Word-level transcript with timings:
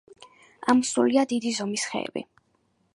ამოსულია 0.73 1.27
დიდი 1.35 1.55
ზომის 1.59 1.87
ხეები. 1.93 2.29